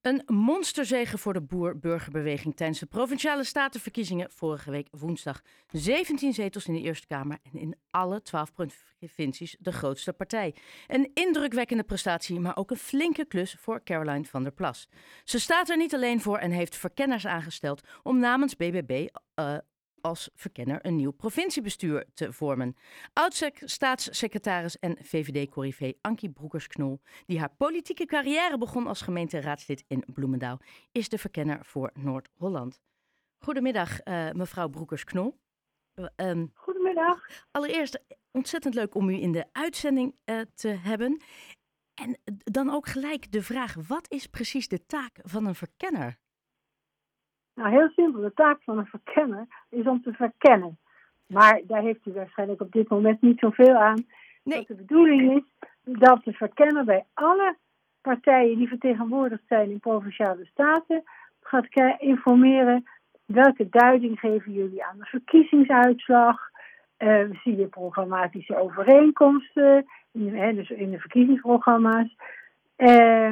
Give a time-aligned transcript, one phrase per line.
[0.00, 5.42] Een monsterzege voor de boer-burgerbeweging tijdens de provinciale statenverkiezingen vorige week woensdag.
[5.70, 10.54] 17 zetels in de Eerste Kamer en in alle 12 provincies de grootste partij.
[10.86, 14.88] Een indrukwekkende prestatie, maar ook een flinke klus voor Caroline van der Plas.
[15.24, 19.06] Ze staat er niet alleen voor en heeft verkenners aangesteld om namens BBB
[20.00, 22.76] als verkenner een nieuw provinciebestuur te vormen.
[23.12, 30.60] Oud-staatssecretaris en VVD-corrivé Ankie Broekers-Knol, die haar politieke carrière begon als gemeenteraadslid in Bloemendaal,
[30.92, 32.80] is de verkenner voor Noord-Holland.
[33.38, 35.38] Goedemiddag, uh, mevrouw Broekers-Knol.
[36.16, 37.46] Uh, Goedemiddag.
[37.50, 41.22] Allereerst ontzettend leuk om u in de uitzending uh, te hebben.
[41.94, 46.18] En dan ook gelijk de vraag: wat is precies de taak van een verkenner?
[47.58, 48.20] Nou, heel simpel.
[48.20, 50.78] De taak van een verkenner is om te verkennen.
[51.26, 54.06] Maar daar heeft u waarschijnlijk op dit moment niet zoveel aan.
[54.42, 54.64] Nee.
[54.66, 55.68] De bedoeling is
[55.98, 57.56] dat de verkenner bij alle
[58.00, 61.02] partijen die vertegenwoordigd zijn in provinciale staten
[61.42, 62.88] gaat informeren
[63.24, 66.50] welke duiding geven jullie aan de verkiezingsuitslag.
[66.98, 72.16] Uh, zie je programmatische overeenkomsten, in, hè, dus in de verkiezingsprogramma's.
[72.76, 73.26] Uh,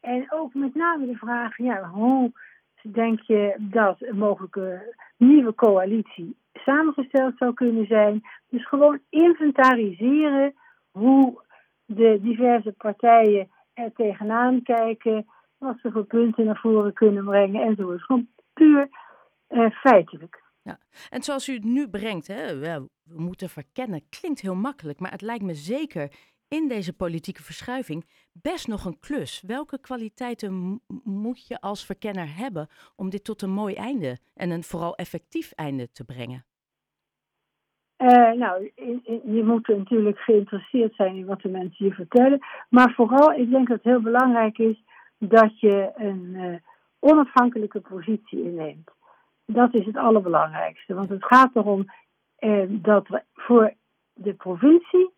[0.00, 2.32] en ook met name de vraag, ja, hoe
[2.82, 8.22] denk je dat een mogelijke nieuwe coalitie samengesteld zou kunnen zijn.
[8.48, 10.54] Dus gewoon inventariseren
[10.90, 11.42] hoe
[11.84, 15.26] de diverse partijen er tegenaan kijken,
[15.58, 18.02] wat ze voor punten naar voren kunnen brengen enzovoort.
[18.02, 18.88] Gewoon puur
[19.48, 20.42] uh, feitelijk.
[20.62, 20.78] Ja.
[21.10, 25.22] En zoals u het nu brengt, hè, we moeten verkennen, klinkt heel makkelijk, maar het
[25.22, 26.12] lijkt me zeker
[26.50, 29.42] in deze politieke verschuiving best nog een klus.
[29.46, 34.62] Welke kwaliteiten moet je als verkenner hebben om dit tot een mooi einde en een
[34.62, 36.44] vooral effectief einde te brengen?
[37.98, 38.70] Uh, nou,
[39.24, 42.38] je moet natuurlijk geïnteresseerd zijn in wat de mensen je vertellen.
[42.68, 44.82] Maar vooral, ik denk dat het heel belangrijk is
[45.18, 46.56] dat je een uh,
[46.98, 48.90] onafhankelijke positie inneemt.
[49.46, 50.94] Dat is het allerbelangrijkste.
[50.94, 51.92] Want het gaat erom
[52.40, 53.74] uh, dat we voor
[54.12, 55.10] de provincie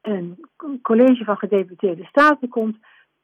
[0.00, 0.38] een
[0.82, 2.76] college van gedeputeerde staten komt,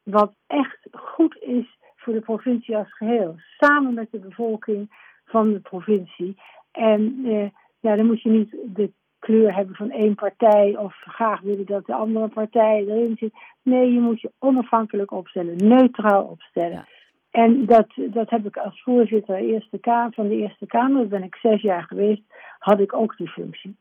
[0.03, 4.91] wat echt goed is voor de provincie als geheel, samen met de bevolking
[5.25, 6.37] van de provincie.
[6.71, 7.49] En eh,
[7.81, 11.87] ja, dan moet je niet de kleur hebben van één partij of graag willen dat
[11.87, 13.33] de andere partij erin zit.
[13.63, 16.85] Nee, je moet je onafhankelijk opstellen, neutraal opstellen.
[17.31, 21.23] En dat, dat heb ik als voorzitter eerste kamer, van de Eerste Kamer, daar ben
[21.23, 22.23] ik zes jaar geweest,
[22.59, 23.77] had ik ook die functie.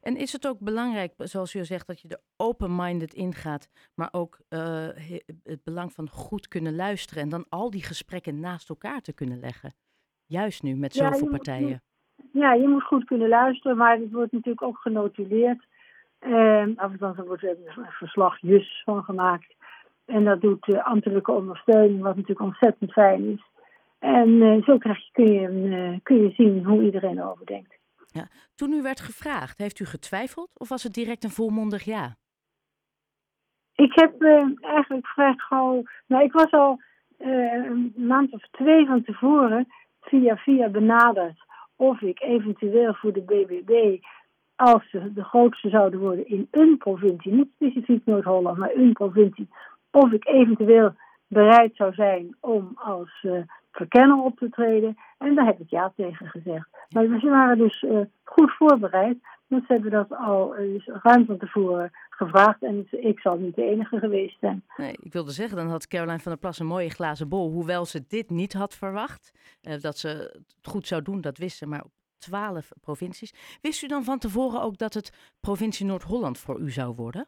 [0.00, 4.38] En is het ook belangrijk, zoals u zegt, dat je er open-minded ingaat, maar ook
[4.48, 4.88] uh,
[5.42, 9.40] het belang van goed kunnen luisteren en dan al die gesprekken naast elkaar te kunnen
[9.40, 9.74] leggen?
[10.26, 11.82] Juist nu met zoveel ja, partijen.
[12.32, 15.66] ja, je moet goed kunnen luisteren, maar het wordt natuurlijk ook genotuleerd.
[16.20, 19.54] Uh, af en toe wordt er een verslagjes van gemaakt.
[20.04, 23.44] En dat doet de ambtelijke ondersteuning, wat natuurlijk ontzettend fijn is.
[23.98, 27.75] En uh, zo krijg je, kun, je, uh, kun je zien hoe iedereen erover denkt.
[28.16, 28.28] Ja.
[28.54, 32.16] Toen u werd gevraagd, heeft u getwijfeld of was het direct een volmondig ja?
[33.74, 35.82] Ik heb uh, eigenlijk vrij gauw.
[36.06, 36.80] Nou, ik was al
[37.18, 39.66] uh, een maand of twee van tevoren
[40.00, 41.44] via via benaderd
[41.76, 43.98] of ik eventueel voor de BBB,
[44.54, 49.48] als ze de grootste zouden worden in een provincie, niet specifiek Noord-Holland, maar een provincie,
[49.90, 50.94] of ik eventueel
[51.28, 53.42] bereid zou zijn om als uh,
[53.76, 54.96] verkenner op te treden.
[55.18, 56.68] En daar heb ik ja tegen gezegd.
[56.88, 59.18] Maar we waren dus uh, goed voorbereid.
[59.48, 62.62] Dus ze hebben dat al uh, ruim van tevoren gevraagd.
[62.62, 64.64] En ik zal niet de enige geweest zijn.
[64.76, 67.50] Nee, ik wilde zeggen, dan had Caroline van der Plas een mooie glazen bol.
[67.50, 69.32] Hoewel ze dit niet had verwacht.
[69.62, 71.66] Uh, dat ze het goed zou doen, dat wist ze.
[71.66, 73.58] Maar op twaalf provincies.
[73.62, 77.26] Wist u dan van tevoren ook dat het provincie Noord-Holland voor u zou worden?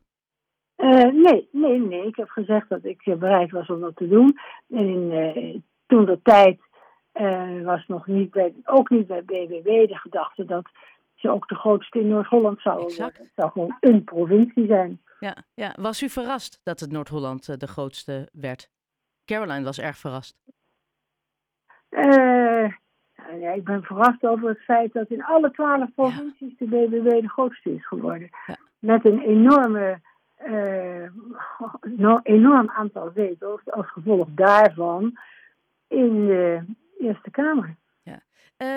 [1.13, 2.07] nee, nee, nee.
[2.07, 4.39] Ik heb gezegd dat ik bereid was om dat te doen.
[4.69, 6.59] En in toen de tijd
[7.15, 10.69] uh, was nog niet bij, ook niet bij BBW de gedachte dat
[11.15, 13.23] ze ook de grootste in Noord-Holland zouden worden.
[13.23, 15.01] Het zou gewoon een provincie zijn.
[15.21, 15.75] Ja, ja.
[15.81, 18.71] was u verrast dat het Noord-Holland uh, de grootste werd?
[19.25, 20.37] Caroline was erg verrast.
[21.91, 22.73] Uh,
[23.41, 27.29] ja, ik ben verrast over het feit dat in alle twaalf provincies de BBW de
[27.29, 28.29] grootste is geworden.
[28.47, 28.57] Ja.
[28.79, 30.01] Met een enorme,
[32.23, 33.61] enorm aantal zetels.
[33.65, 35.19] Als gevolg daarvan
[35.89, 36.65] in de
[36.99, 37.77] Eerste Kamer.
[38.03, 38.23] Ja.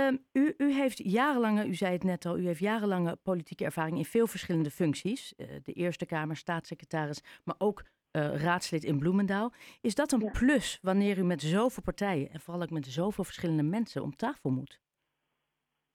[0.08, 3.98] Um, u, u heeft jarenlange, u zei het net al, u heeft jarenlange politieke ervaring
[3.98, 5.34] in veel verschillende functies.
[5.38, 9.54] Uh, de Eerste Kamer, staatssecretaris, maar ook uh, raadslid in Bloemendaal.
[9.82, 10.32] Is dat een ja.
[10.32, 14.50] plus wanneer u met zoveel partijen en vooral ook met zoveel verschillende mensen om tafel
[14.50, 14.80] moet?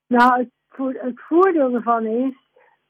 [0.07, 2.35] Nou, het, voor, het voordeel ervan is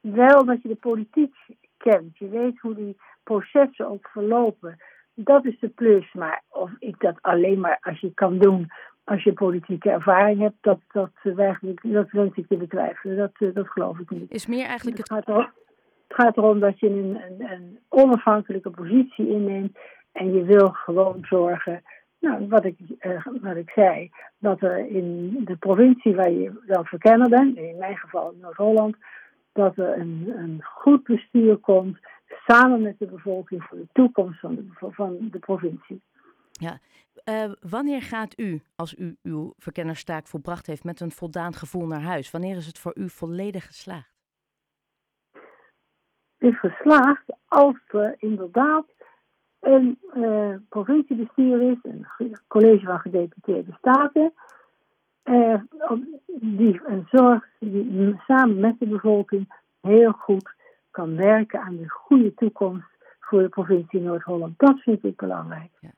[0.00, 1.34] wel dat je de politiek
[1.76, 2.18] kent.
[2.18, 4.78] Je weet hoe die processen ook verlopen.
[5.16, 6.12] Dat is de plus.
[6.12, 8.70] Maar of ik dat alleen maar als je kan doen
[9.04, 13.16] als je politieke ervaring hebt, dat, dat, eigenlijk, dat wens ik te betwijfelen.
[13.16, 14.30] Dat, dat geloof ik niet.
[14.30, 15.50] Is meer eigenlijk het, gaat erom,
[16.08, 19.78] het gaat erom dat je een, een, een onafhankelijke positie inneemt
[20.12, 21.82] en je wil gewoon zorgen
[22.20, 26.84] nou, wat ik, uh, wat ik zei, dat er in de provincie waar je dan
[26.84, 28.96] verkenner bent, in mijn geval Noord-Holland,
[29.52, 31.98] dat er een, een goed bestuur komt
[32.46, 36.02] samen met de bevolking voor de toekomst van de, van de provincie.
[36.50, 36.78] Ja,
[37.28, 42.02] uh, wanneer gaat u, als u uw verkennerstaak volbracht heeft, met een voldaan gevoel naar
[42.02, 42.30] huis?
[42.30, 44.14] Wanneer is het voor u volledig geslaagd?
[46.38, 48.86] Het is geslaagd als er inderdaad
[49.60, 52.06] een uh, provinciebestuur is, een
[52.46, 54.32] college van gedeputeerde staten,
[55.24, 55.60] uh,
[56.40, 60.55] die een zorg die samen met de bevolking heel goed
[60.96, 62.86] kan werken aan de goede toekomst
[63.20, 64.58] voor de provincie Noord-Holland.
[64.58, 65.70] Dat vind ik belangrijk.
[65.80, 65.90] Ja.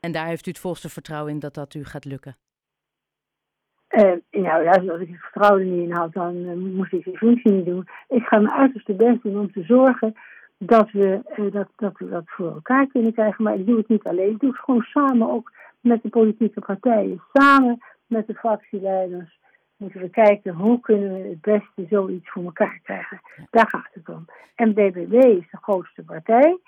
[0.00, 2.36] En daar heeft u het volste vertrouwen in dat dat u gaat lukken?
[3.90, 7.04] Uh, nou ja, als ik het vertrouwen er niet in had, dan uh, moest ik
[7.04, 7.88] die functie niet doen.
[8.08, 10.14] Ik ga mijn uiterste best doen om te zorgen
[10.58, 13.44] dat we, uh, dat, dat we dat voor elkaar kunnen krijgen.
[13.44, 14.30] Maar ik doe het niet alleen.
[14.30, 17.22] Ik doe het gewoon samen ook met de politieke partijen.
[17.32, 19.38] Samen met de fractieleiders
[19.84, 23.20] moeten we kijken hoe kunnen we het beste zoiets voor elkaar krijgen.
[23.50, 24.24] Daar gaat het om.
[24.54, 26.58] En BBB is de grootste partij.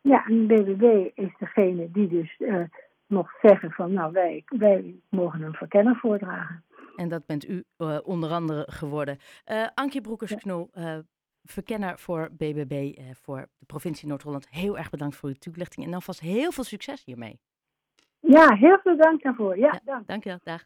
[0.00, 2.64] Ja, en BBB is degene die dus uh,
[3.06, 6.64] nog zeggen van nou wij, wij mogen een verkenner voordragen.
[6.96, 9.18] En dat bent u uh, onder andere geworden.
[9.46, 10.70] Uh, Ankie Broekers-Knol,
[11.44, 14.48] verkenner voor BBB voor de provincie Noord-Holland.
[14.50, 17.38] Heel erg bedankt voor uw toelichting en dan vast heel veel succes hiermee.
[18.20, 19.58] Ja, heel veel dank daarvoor.
[19.58, 20.06] Ja, ja dank.
[20.06, 20.38] Dank je wel.
[20.42, 20.64] Dag.